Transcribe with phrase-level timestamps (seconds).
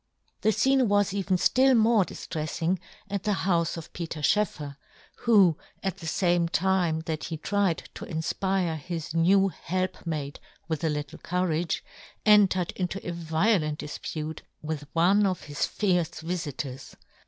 [0.41, 4.75] The fcene was even ftill more dif trefiing at the houfe of Peter Schoeffer,
[5.27, 10.89] who, at the fame time that he tried to infpire his new helpmate with a
[10.89, 11.83] little courage,
[12.25, 16.95] entered into a violent difpute with one of his fierce vifitors.